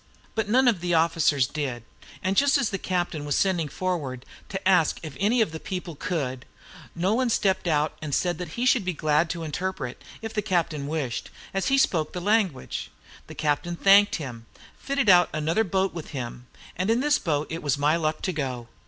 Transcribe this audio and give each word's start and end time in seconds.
But 0.33 0.49
none 0.49 0.67
of 0.67 0.81
the 0.81 0.95
officers 0.95 1.45
did; 1.45 1.83
and 2.23 2.35
just 2.35 2.57
as 2.57 2.71
the 2.71 2.79
captain 2.79 3.23
was 3.23 3.35
sending 3.37 3.67
forward 3.67 4.25
to 4.49 4.67
ask 4.67 4.99
if 5.03 5.15
any 5.19 5.41
of 5.41 5.51
the 5.51 5.59
people 5.59 5.95
could, 5.95 6.47
Nolan 6.95 7.29
stepped 7.29 7.67
out 7.67 7.95
and 8.01 8.15
said 8.15 8.39
he 8.41 8.65
should 8.65 8.83
be 8.83 8.93
glad 8.93 9.29
to 9.29 9.43
interpret, 9.43 10.01
if 10.23 10.33
the 10.33 10.41
captain 10.41 10.87
wished, 10.87 11.29
as 11.53 11.67
he 11.67 11.75
understood 11.75 12.13
the 12.13 12.19
language. 12.19 12.89
The 13.27 13.35
captain 13.35 13.75
thanked 13.75 14.15
him, 14.15 14.47
fitted 14.75 15.07
out 15.07 15.29
another 15.33 15.63
boat 15.63 15.93
with 15.93 16.07
him, 16.07 16.47
and 16.75 16.89
in 16.89 17.01
this 17.01 17.19
boat 17.19 17.45
it 17.51 17.61
was 17.61 17.77
my 17.77 17.95
luck 17.95 18.23
to 18.23 18.33
go. 18.33 18.69